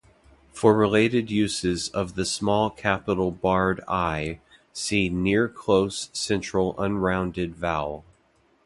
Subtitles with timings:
[0.51, 4.39] For related uses of the small capital barred i,
[4.73, 8.03] see near-close central unrounded vowel.